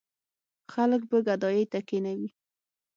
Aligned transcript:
خلک 0.73 1.01
به 1.09 1.17
ګدايۍ 1.27 1.65
ته 1.71 1.79
کېنوي. 1.87 2.29